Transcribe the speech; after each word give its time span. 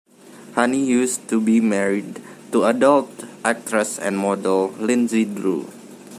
Honey 0.55 0.83
used 0.83 1.29
to 1.29 1.39
be 1.39 1.61
married 1.61 2.23
to 2.53 2.63
adult 2.65 3.23
actress 3.45 3.99
and 3.99 4.17
model 4.17 4.69
Linzi 4.69 5.25
Drew. 5.25 5.71